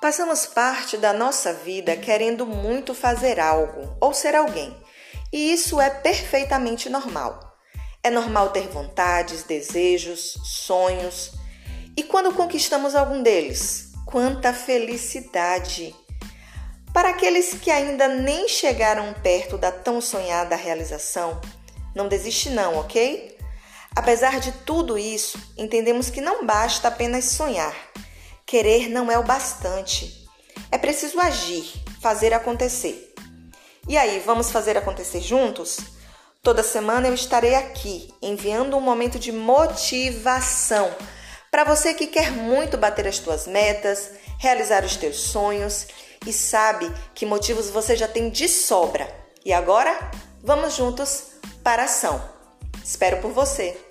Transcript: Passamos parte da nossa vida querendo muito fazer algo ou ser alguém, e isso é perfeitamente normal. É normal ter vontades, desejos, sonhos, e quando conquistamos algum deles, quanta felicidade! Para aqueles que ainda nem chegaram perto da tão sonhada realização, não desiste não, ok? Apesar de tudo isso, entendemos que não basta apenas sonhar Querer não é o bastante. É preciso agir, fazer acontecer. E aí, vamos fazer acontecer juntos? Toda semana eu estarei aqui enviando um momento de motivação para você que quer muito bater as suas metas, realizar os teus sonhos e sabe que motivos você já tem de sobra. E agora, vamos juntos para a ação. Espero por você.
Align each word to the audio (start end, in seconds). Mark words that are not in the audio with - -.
Passamos 0.00 0.46
parte 0.46 0.96
da 0.96 1.12
nossa 1.12 1.52
vida 1.52 1.94
querendo 1.94 2.46
muito 2.46 2.94
fazer 2.94 3.38
algo 3.38 3.94
ou 4.00 4.14
ser 4.14 4.34
alguém, 4.34 4.74
e 5.30 5.52
isso 5.52 5.78
é 5.78 5.90
perfeitamente 5.90 6.88
normal. 6.88 7.38
É 8.02 8.08
normal 8.08 8.48
ter 8.48 8.66
vontades, 8.68 9.42
desejos, 9.42 10.38
sonhos, 10.42 11.32
e 11.94 12.02
quando 12.02 12.32
conquistamos 12.32 12.94
algum 12.94 13.22
deles, 13.22 13.92
quanta 14.06 14.54
felicidade! 14.54 15.94
Para 16.94 17.10
aqueles 17.10 17.52
que 17.52 17.70
ainda 17.70 18.08
nem 18.08 18.48
chegaram 18.48 19.12
perto 19.22 19.58
da 19.58 19.70
tão 19.70 20.00
sonhada 20.00 20.56
realização, 20.56 21.38
não 21.94 22.08
desiste 22.08 22.48
não, 22.48 22.78
ok? 22.78 23.36
Apesar 23.94 24.40
de 24.40 24.50
tudo 24.64 24.96
isso, 24.96 25.38
entendemos 25.58 26.08
que 26.08 26.22
não 26.22 26.46
basta 26.46 26.88
apenas 26.88 27.26
sonhar 27.26 27.89
Querer 28.50 28.88
não 28.88 29.12
é 29.12 29.16
o 29.16 29.22
bastante. 29.22 30.28
É 30.72 30.76
preciso 30.76 31.20
agir, 31.20 31.72
fazer 32.02 32.34
acontecer. 32.34 33.14
E 33.88 33.96
aí, 33.96 34.20
vamos 34.26 34.50
fazer 34.50 34.76
acontecer 34.76 35.20
juntos? 35.20 35.78
Toda 36.42 36.64
semana 36.64 37.06
eu 37.06 37.14
estarei 37.14 37.54
aqui 37.54 38.12
enviando 38.20 38.76
um 38.76 38.80
momento 38.80 39.20
de 39.20 39.30
motivação 39.30 40.92
para 41.48 41.62
você 41.62 41.94
que 41.94 42.08
quer 42.08 42.32
muito 42.32 42.76
bater 42.76 43.06
as 43.06 43.18
suas 43.18 43.46
metas, 43.46 44.10
realizar 44.36 44.84
os 44.84 44.96
teus 44.96 45.20
sonhos 45.20 45.86
e 46.26 46.32
sabe 46.32 46.92
que 47.14 47.24
motivos 47.24 47.70
você 47.70 47.94
já 47.94 48.08
tem 48.08 48.30
de 48.30 48.48
sobra. 48.48 49.08
E 49.44 49.52
agora, 49.52 50.10
vamos 50.42 50.74
juntos 50.74 51.34
para 51.62 51.82
a 51.82 51.84
ação. 51.84 52.20
Espero 52.82 53.18
por 53.18 53.30
você. 53.30 53.89